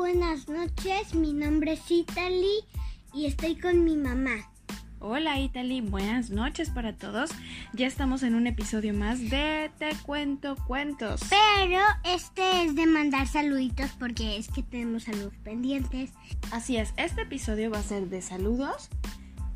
buenas 0.00 0.48
noches. 0.48 1.14
Mi 1.14 1.34
nombre 1.34 1.74
es 1.74 1.90
Italy 1.90 2.64
y 3.12 3.26
estoy 3.26 3.56
con 3.56 3.84
mi 3.84 3.98
mamá. 3.98 4.50
Hola 4.98 5.38
Italy, 5.38 5.82
buenas 5.82 6.30
noches 6.30 6.70
para 6.70 6.96
todos. 6.96 7.28
Ya 7.74 7.86
estamos 7.86 8.22
en 8.22 8.34
un 8.34 8.46
episodio 8.46 8.94
más 8.94 9.20
de 9.28 9.70
Te 9.78 9.90
Cuento 10.06 10.56
Cuentos. 10.66 11.20
Pero 11.28 11.82
este 12.02 12.64
es 12.64 12.74
de 12.76 12.86
mandar 12.86 13.26
saluditos 13.26 13.90
porque 13.98 14.38
es 14.38 14.48
que 14.48 14.62
tenemos 14.62 15.02
saludos 15.02 15.34
pendientes. 15.44 16.12
Así 16.50 16.78
es, 16.78 16.94
este 16.96 17.20
episodio 17.20 17.70
va 17.70 17.80
a 17.80 17.82
ser 17.82 18.08
de 18.08 18.22
saludos. 18.22 18.88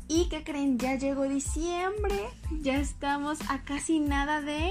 ¿Y 0.07 0.29
qué 0.29 0.43
creen? 0.43 0.77
Ya 0.77 0.93
llegó 0.93 1.23
diciembre. 1.23 2.19
Ya 2.61 2.77
estamos 2.77 3.39
a 3.49 3.63
casi 3.63 3.99
nada 3.99 4.41
de 4.41 4.69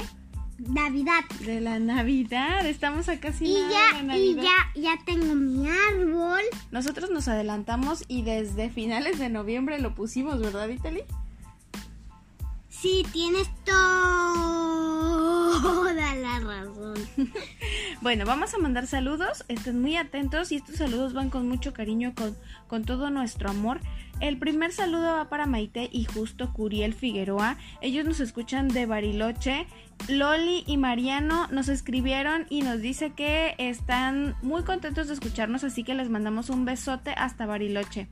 Navidad. 0.59 1.25
de 1.41 1.61
la 1.61 1.79
Navidad. 1.79 2.67
Estamos 2.67 3.09
a 3.09 3.19
casi 3.19 3.47
Y 3.47 3.55
nada 3.55 3.71
ya, 3.71 4.03
de 4.03 4.19
y 4.19 4.35
ya, 4.37 4.71
ya 4.75 4.99
tengo 5.05 5.35
mi 5.35 5.69
árbol. 5.69 6.43
Nosotros 6.71 7.11
nos 7.11 7.29
adelantamos 7.29 8.05
y 8.09 8.23
desde 8.23 8.71
finales 8.71 9.19
de 9.19 9.29
noviembre 9.29 9.81
lo 9.81 9.95
pusimos, 9.95 10.41
¿verdad, 10.41 10.69
Italy? 10.69 11.03
Sí, 12.69 13.05
tienes 13.13 13.49
toda 13.65 14.45
la 16.15 16.41
razón. 16.41 16.95
Bueno, 18.01 18.27
vamos 18.27 18.53
a 18.53 18.59
mandar 18.59 18.87
saludos, 18.87 19.47
estén 19.49 19.81
muy 19.81 19.97
atentos 19.97 20.53
y 20.53 20.57
estos 20.57 20.77
saludos 20.77 21.15
van 21.15 21.31
con 21.31 21.49
mucho 21.49 21.73
cariño, 21.73 22.13
con, 22.15 22.37
con 22.67 22.85
todo 22.85 23.09
nuestro 23.09 23.49
amor. 23.49 23.81
El 24.21 24.39
primer 24.39 24.73
saludo 24.73 25.15
va 25.15 25.29
para 25.29 25.47
Maite 25.47 25.89
y 25.93 26.05
justo 26.05 26.53
Curiel 26.53 26.95
Figueroa. 26.95 27.57
Ellos 27.81 28.05
nos 28.05 28.21
escuchan 28.21 28.69
de 28.69 28.87
Bariloche. 28.87 29.67
Loli 30.09 30.65
y 30.67 30.77
Mariano 30.77 31.47
nos 31.49 31.69
escribieron 31.69 32.47
y 32.49 32.63
nos 32.63 32.81
dice 32.81 33.11
que 33.11 33.55
están 33.59 34.35
muy 34.43 34.63
contentos 34.63 35.09
de 35.09 35.15
escucharnos, 35.15 35.65
así 35.65 35.85
que 35.85 35.95
les 35.95 36.11
mandamos 36.11 36.51
un 36.51 36.65
besote 36.65 37.11
hasta 37.17 37.47
Bariloche. 37.47 38.09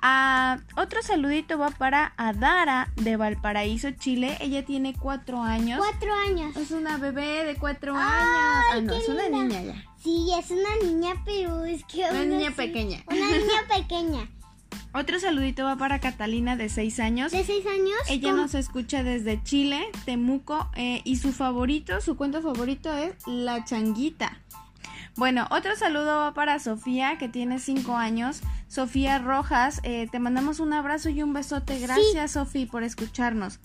Ah, 0.00 0.58
otro 0.76 1.02
saludito 1.02 1.58
va 1.58 1.70
para 1.70 2.12
Adara 2.16 2.92
de 2.96 3.16
Valparaíso, 3.16 3.90
Chile. 3.92 4.36
Ella 4.40 4.64
tiene 4.64 4.94
cuatro 4.94 5.42
años. 5.42 5.78
Cuatro 5.78 6.14
años. 6.14 6.56
Es 6.56 6.70
una 6.70 6.98
bebé 6.98 7.44
de 7.44 7.56
cuatro 7.56 7.94
Ay, 7.96 8.02
años. 8.02 8.64
Ah, 8.72 8.80
no, 8.80 8.92
es 8.94 9.08
una 9.08 9.24
linda. 9.24 9.58
niña 9.58 9.74
ya. 9.74 9.84
Sí, 10.00 10.30
es 10.38 10.50
una 10.52 10.76
niña, 10.84 11.14
pero 11.24 11.64
es 11.64 11.84
que... 11.84 12.04
Una 12.08 12.24
niña 12.24 12.52
pequeña. 12.52 13.02
Una 13.08 13.26
niña 13.26 13.66
pequeña. 13.76 14.28
Otro 14.94 15.20
saludito 15.20 15.64
va 15.64 15.76
para 15.76 16.00
Catalina 16.00 16.56
de 16.56 16.68
seis 16.68 16.98
años. 16.98 17.32
De 17.32 17.44
seis 17.44 17.64
años. 17.66 17.98
Ella 18.08 18.32
nos 18.32 18.54
escucha 18.54 19.02
desde 19.02 19.42
Chile, 19.42 19.86
Temuco, 20.04 20.70
eh, 20.76 21.02
y 21.04 21.16
su 21.16 21.32
favorito, 21.32 22.00
su 22.00 22.16
cuento 22.16 22.42
favorito 22.42 22.92
es 22.92 23.14
La 23.26 23.64
Changuita. 23.64 24.40
Bueno, 25.16 25.48
otro 25.50 25.74
saludo 25.76 26.18
va 26.18 26.32
para 26.32 26.58
Sofía, 26.60 27.18
que 27.18 27.28
tiene 27.28 27.58
cinco 27.58 27.96
años. 27.96 28.40
Sofía 28.68 29.18
Rojas, 29.18 29.80
eh, 29.82 30.06
te 30.10 30.20
mandamos 30.20 30.60
un 30.60 30.72
abrazo 30.72 31.08
y 31.08 31.22
un 31.22 31.32
besote. 31.32 31.80
Gracias, 31.80 32.32
Sofía, 32.32 32.66
por 32.66 32.82
escucharnos. 32.82 33.58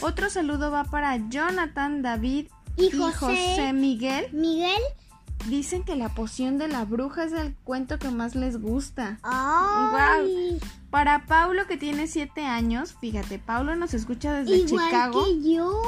Otro 0.00 0.28
saludo 0.28 0.70
va 0.70 0.84
para 0.84 1.16
Jonathan, 1.28 2.02
David 2.02 2.48
Y 2.76 2.90
José. 2.90 3.72
Miguel. 3.72 4.26
Miguel. 4.32 4.80
Dicen 5.46 5.82
que 5.82 5.96
la 5.96 6.10
poción 6.10 6.58
de 6.58 6.68
la 6.68 6.84
bruja 6.84 7.24
es 7.24 7.32
el 7.32 7.54
cuento 7.64 7.98
que 7.98 8.10
más 8.10 8.34
les 8.34 8.60
gusta. 8.60 9.18
Ay, 9.22 10.58
Para 10.90 11.24
Paulo, 11.26 11.66
que 11.66 11.76
tiene 11.76 12.06
siete 12.06 12.44
años, 12.44 12.94
fíjate, 13.00 13.38
Paulo 13.38 13.76
nos 13.76 13.94
escucha 13.94 14.32
desde 14.34 14.56
igual 14.58 14.84
Chicago. 14.86 15.24
que 15.24 15.52
yo. 15.54 15.80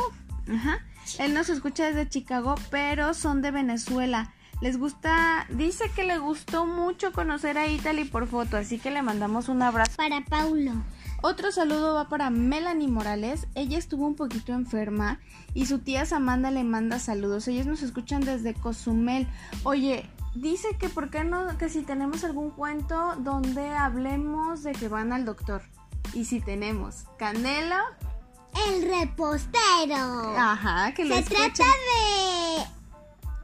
Ajá. 0.52 0.78
Él 1.18 1.34
nos 1.34 1.48
escucha 1.48 1.86
desde 1.86 2.08
Chicago, 2.08 2.54
pero 2.70 3.14
son 3.14 3.42
de 3.42 3.50
Venezuela. 3.50 4.32
Les 4.60 4.78
gusta, 4.78 5.46
dice 5.48 5.90
que 5.94 6.04
le 6.04 6.18
gustó 6.18 6.66
mucho 6.66 7.12
conocer 7.12 7.56
a 7.56 7.66
Italy 7.66 8.04
por 8.04 8.26
foto, 8.26 8.58
así 8.58 8.78
que 8.78 8.90
le 8.90 9.00
mandamos 9.02 9.48
un 9.48 9.62
abrazo. 9.62 9.96
Para 9.96 10.22
Paulo. 10.24 10.72
Otro 11.22 11.52
saludo 11.52 11.94
va 11.94 12.08
para 12.08 12.30
Melanie 12.30 12.88
Morales. 12.88 13.46
Ella 13.54 13.76
estuvo 13.78 14.06
un 14.06 14.14
poquito 14.16 14.52
enferma 14.52 15.20
y 15.54 15.66
su 15.66 15.78
tía 15.80 16.06
Samantha 16.06 16.50
le 16.50 16.64
manda 16.64 16.98
saludos. 16.98 17.46
Ellos 17.48 17.66
nos 17.66 17.82
escuchan 17.82 18.22
desde 18.22 18.54
Cozumel. 18.54 19.28
Oye, 19.64 20.08
dice 20.34 20.68
que 20.78 20.88
por 20.88 21.10
qué 21.10 21.24
no, 21.24 21.58
que 21.58 21.68
si 21.68 21.82
tenemos 21.82 22.24
algún 22.24 22.50
cuento 22.50 23.16
donde 23.18 23.68
hablemos 23.70 24.62
de 24.62 24.72
que 24.72 24.88
van 24.88 25.12
al 25.12 25.24
doctor. 25.26 25.62
Y 26.14 26.24
si 26.24 26.40
tenemos 26.40 27.04
Canelo, 27.18 27.76
El 28.68 28.82
repostero. 28.88 30.36
ajá, 30.38 30.92
que 30.94 31.04
lo 31.04 31.14
Se 31.16 31.20
escuchen. 31.20 31.52
trata 31.54 31.64
de... 31.70 32.62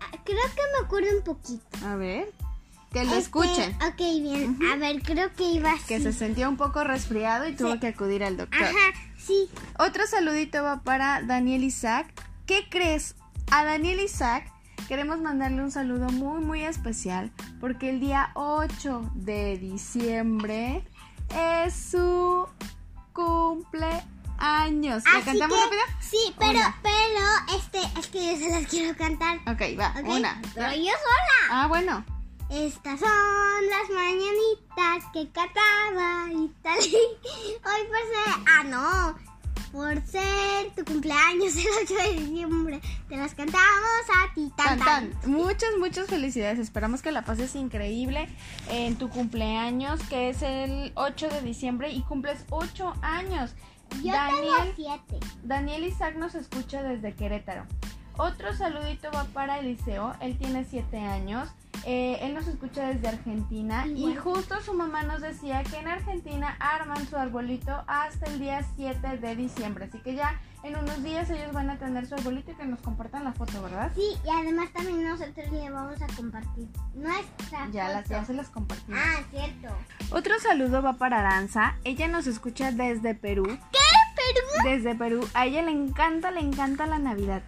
Ah, 0.00 0.18
Creo 0.24 0.42
que 0.42 0.62
me 0.80 0.84
acuerdo 0.86 1.08
un 1.18 1.22
poquito. 1.24 1.86
A 1.86 1.94
ver, 1.96 2.32
que 2.96 3.04
lo 3.04 3.10
Este, 3.10 3.18
escuchen. 3.18 3.76
Ok, 3.86 3.98
bien. 3.98 4.58
A 4.72 4.76
ver, 4.76 5.02
creo 5.02 5.30
que 5.34 5.44
iba 5.44 5.72
así. 5.72 5.84
Que 5.86 6.00
se 6.00 6.12
sentía 6.14 6.48
un 6.48 6.56
poco 6.56 6.82
resfriado 6.82 7.46
y 7.46 7.54
tuvo 7.54 7.78
que 7.78 7.88
acudir 7.88 8.24
al 8.24 8.36
doctor. 8.38 8.62
Ajá, 8.62 8.74
sí. 9.18 9.50
Otro 9.78 10.06
saludito 10.06 10.62
va 10.62 10.80
para 10.82 11.20
Daniel 11.22 11.62
Isaac. 11.64 12.06
¿Qué 12.46 12.66
crees? 12.70 13.14
A 13.50 13.64
Daniel 13.64 14.00
Isaac 14.00 14.50
queremos 14.88 15.20
mandarle 15.20 15.62
un 15.62 15.70
saludo 15.70 16.08
muy 16.10 16.40
muy 16.42 16.62
especial 16.62 17.32
porque 17.60 17.90
el 17.90 18.00
día 18.00 18.30
8 18.34 19.10
de 19.14 19.58
diciembre 19.58 20.82
es 21.64 21.74
su 21.74 22.48
cumpleaños. 23.12 25.04
¿La 25.04 25.20
cantamos 25.24 25.56
que- 25.58 25.64
rápido? 25.64 25.82
Sí, 26.00 26.34
pero, 26.38 26.50
Una. 26.52 26.76
pero, 26.82 27.58
este, 27.58 28.00
es 28.00 28.06
que 28.08 28.32
yo 28.32 28.38
se 28.38 28.50
las 28.50 28.66
quiero 28.70 28.96
cantar. 28.96 29.38
Ok, 29.46 29.78
va, 29.78 29.94
una. 30.04 30.40
Pero 30.54 30.70
yo 30.72 30.84
sola. 30.92 31.50
Ah, 31.50 31.66
bueno. 31.68 32.04
Estas 32.48 33.00
son 33.00 33.10
las 33.10 33.90
mañanitas 33.92 35.10
que 35.12 35.28
cantaba 35.30 36.30
Italy. 36.30 36.94
Hoy 37.64 37.86
por 37.88 37.98
ser. 37.98 38.44
Ah, 38.46 38.62
no. 38.64 39.26
Por 39.72 40.00
ser 40.06 40.70
tu 40.76 40.84
cumpleaños 40.84 41.56
el 41.56 41.66
8 41.82 41.94
de 41.94 42.20
diciembre. 42.20 42.80
Te 43.08 43.16
las 43.16 43.34
cantamos 43.34 43.60
a 44.16 44.32
ti. 44.32 44.52
Tan, 44.56 44.78
Tan, 44.78 45.10
tan. 45.10 45.30
Muchas, 45.30 45.70
muchas 45.78 46.06
felicidades. 46.06 46.60
Esperamos 46.60 47.02
que 47.02 47.10
la 47.10 47.22
pases 47.24 47.56
increíble 47.56 48.28
en 48.70 48.96
tu 48.96 49.10
cumpleaños, 49.10 50.00
que 50.04 50.28
es 50.28 50.42
el 50.42 50.92
8 50.94 51.28
de 51.28 51.42
diciembre 51.42 51.90
y 51.90 52.02
cumples 52.02 52.44
8 52.50 52.94
años. 53.02 53.54
Yo 54.04 54.12
Daniel, 54.12 54.72
tengo 54.76 54.98
7. 55.10 55.26
Daniel 55.42 55.84
Isaac 55.84 56.14
nos 56.16 56.34
escucha 56.36 56.82
desde 56.82 57.12
Querétaro. 57.14 57.66
Otro 58.18 58.54
saludito 58.54 59.10
va 59.12 59.24
para 59.24 59.58
Eliseo, 59.58 60.14
él 60.20 60.38
tiene 60.38 60.64
7 60.64 60.98
años. 60.98 61.50
Eh, 61.88 62.18
él 62.20 62.34
nos 62.34 62.48
escucha 62.48 62.88
desde 62.88 63.06
Argentina 63.06 63.86
y 63.86 64.16
justo 64.16 64.60
su 64.60 64.74
mamá 64.74 65.04
nos 65.04 65.20
decía 65.20 65.62
que 65.62 65.76
en 65.76 65.86
Argentina 65.86 66.56
arman 66.58 67.06
su 67.06 67.16
arbolito 67.16 67.84
hasta 67.86 68.26
el 68.26 68.40
día 68.40 68.66
7 68.74 69.18
de 69.18 69.36
diciembre. 69.36 69.84
Así 69.84 70.00
que 70.00 70.16
ya 70.16 70.40
en 70.64 70.76
unos 70.76 71.00
días 71.04 71.30
ellos 71.30 71.52
van 71.52 71.70
a 71.70 71.78
tener 71.78 72.04
su 72.08 72.16
arbolito 72.16 72.50
y 72.50 72.54
que 72.54 72.64
nos 72.64 72.80
compartan 72.80 73.22
la 73.22 73.32
foto, 73.32 73.62
¿verdad? 73.62 73.92
Sí, 73.94 74.16
y 74.24 74.28
además 74.28 74.72
también 74.72 75.04
nosotros 75.04 75.48
le 75.52 75.70
vamos 75.70 76.02
a 76.02 76.08
compartir 76.08 76.68
nuestra 76.94 77.68
Ya, 77.70 77.88
las, 77.90 78.08
ya 78.08 78.24
se 78.24 78.34
las 78.34 78.48
compartimos. 78.48 79.00
Ah, 79.00 79.22
cierto. 79.30 79.68
Otro 80.10 80.40
saludo 80.40 80.82
va 80.82 80.94
para 80.94 81.20
Aranza. 81.20 81.76
Ella 81.84 82.08
nos 82.08 82.26
escucha 82.26 82.72
desde 82.72 83.14
Perú. 83.14 83.44
¿Qué? 83.44 83.78
¿Perú? 84.16 84.68
Desde 84.68 84.96
Perú. 84.96 85.28
A 85.34 85.46
ella 85.46 85.62
le 85.62 85.70
encanta, 85.70 86.32
le 86.32 86.40
encanta 86.40 86.86
la 86.86 86.98
Navidad. 86.98 87.44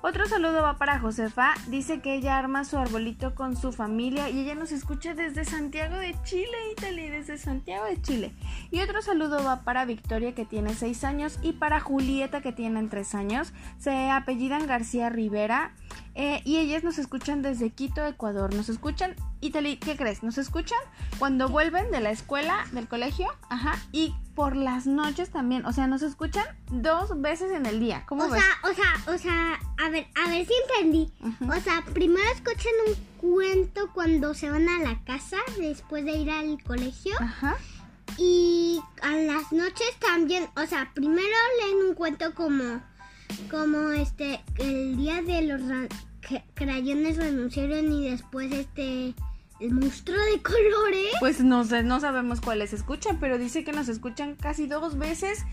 Otro 0.00 0.28
saludo 0.28 0.62
va 0.62 0.78
para 0.78 1.00
Josefa. 1.00 1.54
Dice 1.66 2.00
que 2.00 2.14
ella 2.14 2.38
arma 2.38 2.64
su 2.64 2.78
arbolito 2.78 3.34
con 3.34 3.56
su 3.56 3.72
familia 3.72 4.30
y 4.30 4.38
ella 4.40 4.54
nos 4.54 4.70
escucha 4.70 5.14
desde 5.14 5.44
Santiago 5.44 5.96
de 5.96 6.14
Chile, 6.22 6.56
Italy, 6.72 7.08
desde 7.08 7.36
Santiago 7.36 7.84
de 7.84 8.00
Chile. 8.00 8.32
Y 8.70 8.80
otro 8.80 9.02
saludo 9.02 9.42
va 9.42 9.62
para 9.62 9.84
Victoria 9.84 10.36
que 10.36 10.44
tiene 10.44 10.74
6 10.74 11.02
años 11.02 11.38
y 11.42 11.52
para 11.54 11.80
Julieta 11.80 12.40
que 12.40 12.52
tiene 12.52 12.80
3 12.86 13.14
años. 13.16 13.52
Se 13.78 14.08
apellidan 14.10 14.68
García 14.68 15.08
Rivera 15.08 15.72
eh, 16.14 16.42
y 16.44 16.58
ellas 16.58 16.84
nos 16.84 16.98
escuchan 16.98 17.42
desde 17.42 17.70
Quito, 17.70 18.06
Ecuador. 18.06 18.54
Nos 18.54 18.68
escuchan, 18.68 19.16
Italy, 19.40 19.78
¿qué 19.78 19.96
crees? 19.96 20.22
Nos 20.22 20.38
escuchan 20.38 20.78
cuando 21.18 21.48
vuelven 21.48 21.90
de 21.90 21.98
la 22.00 22.10
escuela, 22.10 22.64
del 22.70 22.86
colegio, 22.86 23.26
ajá, 23.50 23.74
y 23.90 24.14
por 24.36 24.54
las 24.54 24.86
noches 24.86 25.30
también. 25.30 25.66
O 25.66 25.72
sea, 25.72 25.88
nos 25.88 26.02
escuchan 26.02 26.44
dos 26.70 27.20
veces 27.20 27.50
en 27.50 27.66
el 27.66 27.80
día. 27.80 28.04
¿Cómo 28.06 28.24
O 28.24 28.30
ves? 28.30 28.40
sea, 28.40 28.70
o 28.70 28.74
sea, 28.74 29.14
o 29.14 29.18
sea, 29.18 29.58
a 29.78 29.90
ver, 29.90 30.06
a 30.14 30.28
ver 30.28 30.46
si 30.46 30.52
entendí. 30.66 31.12
O 31.48 31.60
sea, 31.60 31.84
primero 31.92 32.28
escuchan 32.34 32.72
un 32.86 32.94
cuento 33.18 33.90
cuando 33.94 34.34
se 34.34 34.50
van 34.50 34.68
a 34.68 34.78
la 34.80 35.02
casa 35.04 35.38
después 35.58 36.04
de 36.04 36.12
ir 36.12 36.30
al 36.30 36.62
colegio 36.62 37.14
Ajá. 37.20 37.56
y 38.16 38.80
a 39.02 39.16
las 39.16 39.52
noches 39.52 39.96
también, 40.00 40.46
o 40.56 40.66
sea, 40.66 40.90
primero 40.94 41.36
leen 41.60 41.88
un 41.88 41.94
cuento 41.94 42.34
como 42.34 42.82
como 43.50 43.90
este 43.90 44.40
el 44.58 44.96
día 44.96 45.22
de 45.22 45.42
los 45.42 45.60
crayones 46.54 47.16
renunciaron 47.16 47.92
y 47.92 48.10
después 48.10 48.50
este 48.52 49.14
el 49.60 49.72
monstruo 49.72 50.16
de 50.32 50.40
colores. 50.40 51.12
Pues 51.20 51.40
no 51.42 51.64
sé, 51.64 51.82
no 51.82 52.00
sabemos 52.00 52.40
cuáles 52.40 52.72
escuchan, 52.72 53.18
pero 53.18 53.38
dice 53.38 53.64
que 53.64 53.72
nos 53.72 53.88
escuchan 53.88 54.36
casi 54.36 54.66
dos 54.66 54.98
veces 54.98 55.44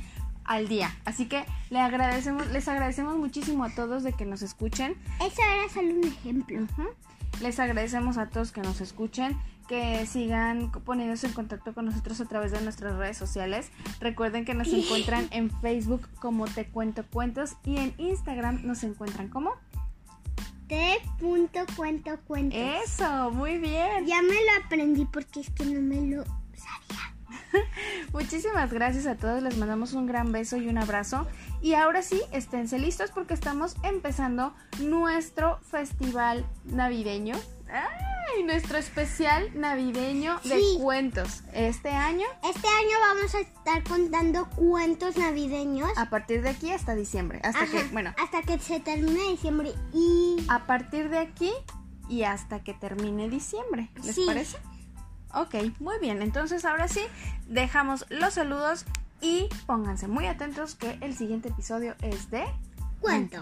al 0.46 0.68
día. 0.68 0.96
Así 1.06 1.26
que 1.26 1.46
le 1.70 1.80
agradecemos, 1.80 2.48
les 2.48 2.68
agradecemos 2.68 3.18
muchísimo 3.18 3.64
a 3.64 3.70
todos 3.70 4.04
de 4.04 4.14
que 4.14 4.26
nos 4.26 4.42
escuchen. 4.42 4.96
Eso 5.20 5.42
era 5.42 5.70
solo 5.74 5.94
un 5.94 6.04
ejemplo. 6.04 6.68
Les 7.42 7.60
agradecemos 7.60 8.18
a 8.18 8.30
todos 8.30 8.52
que 8.52 8.62
nos 8.62 8.80
escuchen, 8.80 9.38
que 9.68 10.06
sigan 10.06 10.72
poniéndose 10.72 11.28
en 11.28 11.34
contacto 11.34 11.74
con 11.74 11.86
nosotros 11.86 12.22
a 12.22 12.26
través 12.26 12.52
de 12.52 12.62
nuestras 12.62 12.96
redes 12.96 13.18
sociales. 13.18 13.72
Recuerden 14.00 14.46
que 14.46 14.54
nos 14.54 14.68
encuentran 14.70 15.28
en 15.32 15.50
Facebook 15.62 16.08
como 16.20 16.46
Te 16.46 16.66
Cuento 16.66 17.04
Cuentos 17.06 17.56
y 17.66 17.78
en 17.78 17.94
Instagram 17.98 18.66
nos 18.66 18.84
encuentran 18.84 19.28
como 19.28 19.54
Te 20.68 21.00
punto 21.20 21.60
cuento 21.76 22.18
cuentos. 22.26 22.60
Eso, 22.86 23.32
muy 23.32 23.58
bien. 23.58 24.06
Ya 24.06 24.22
me 24.22 24.34
lo 24.34 24.66
aprendí 24.66 25.06
porque 25.06 25.42
es 25.42 25.50
que 25.50 25.66
no 25.66 25.82
me 25.82 26.02
lo 26.16 26.24
sabía. 26.24 27.15
Muchísimas 28.20 28.72
gracias 28.72 29.08
a 29.08 29.18
todos, 29.18 29.44
les 29.44 29.58
mandamos 29.58 29.92
un 29.92 30.06
gran 30.06 30.32
beso 30.32 30.56
y 30.56 30.70
un 30.70 30.78
abrazo. 30.78 31.28
Y 31.62 31.74
ahora 31.74 32.02
sí, 32.02 32.22
esténse 32.32 32.80
listos 32.80 33.12
porque 33.12 33.34
estamos 33.34 33.76
empezando 33.84 34.54
nuestro 34.80 35.60
festival 35.70 36.46
navideño. 36.64 37.36
¡Ay! 37.70 38.44
Nuestro 38.46 38.78
especial 38.78 39.50
navideño 39.54 40.40
de 40.46 40.58
Sí. 40.62 40.78
cuentos. 40.82 41.44
Este 41.52 41.90
año, 41.90 42.26
Este 42.50 42.68
año 42.70 42.98
vamos 43.02 43.36
a 43.36 43.40
estar 43.42 43.84
contando 43.84 44.48
cuentos 44.52 45.18
navideños. 45.18 45.90
a 45.98 46.10
partir 46.10 46.42
de 46.42 46.52
aquí 46.52 46.72
hasta 46.72 46.96
diciembre. 46.96 47.42
Hasta 47.44 47.64
Ajá, 47.64 47.72
que, 47.72 47.84
bueno, 47.92 48.14
hasta 48.24 48.42
que 48.44 48.58
se 48.60 48.80
termine 48.80 49.30
diciembre 49.32 49.74
y 49.94 50.38
a 50.48 50.66
partir 50.66 51.10
de 51.10 51.18
aquí 51.18 51.52
y 52.08 52.24
hasta 52.24 52.64
que 52.64 52.74
termine 52.74 53.28
diciembre. 53.28 53.90
¿Les 54.02 54.16
Sí. 54.16 54.24
parece? 54.26 54.58
Ok, 55.36 55.56
muy 55.80 56.00
bien. 56.00 56.22
Entonces 56.22 56.64
ahora 56.64 56.88
sí, 56.88 57.02
dejamos 57.48 58.06
los 58.10 58.36
saludos 58.36 58.86
y 59.22 59.50
pónganse 59.66 60.08
muy 60.08 60.28
atentos 60.28 60.76
que 60.76 60.98
el 61.02 61.16
siguiente 61.16 61.50
episodio 61.50 61.96
es 62.02 62.32
de 62.32 62.46
cuento. 63.02 63.42